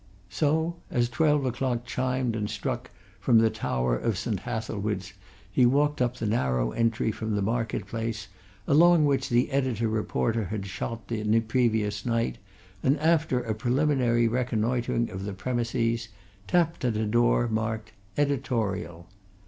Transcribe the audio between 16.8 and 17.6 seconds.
at a door